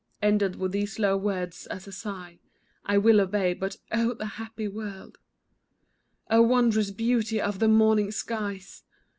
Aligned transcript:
Ended 0.19 0.55
with 0.55 0.71
these 0.71 0.97
low 0.97 1.15
words 1.15 1.67
as 1.67 1.85
a 1.87 1.91
sigh, 1.91 2.39
I 2.83 2.97
will 2.97 3.21
obey, 3.21 3.53
but, 3.53 3.77
"oh, 3.91 4.15
the 4.15 4.25
happy 4.25 4.67
world!" 4.67 5.19
Oh, 6.27 6.41
wondrous 6.41 6.89
beauty 6.89 7.39
of 7.39 7.59
the 7.59 7.67
morning 7.67 8.09
skies! 8.09 8.81